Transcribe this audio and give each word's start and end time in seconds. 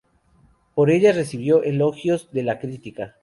Por 0.73 0.89
ellas 0.89 1.15
recibió 1.15 1.61
elogios 1.61 2.31
de 2.31 2.41
la 2.41 2.57
crítica. 2.57 3.17